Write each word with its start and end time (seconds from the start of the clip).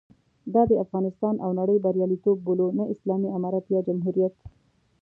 دا 0.53 0.61
د 0.67 0.71
افغانستان 0.83 1.35
او 1.43 1.49
نړۍ 1.59 1.77
بریالیتوب 1.85 2.37
بولو، 2.47 2.67
نه 2.77 2.83
اسلامي 2.93 3.29
امارت 3.37 3.65
یا 3.73 3.81
جمهوریت. 3.87 4.35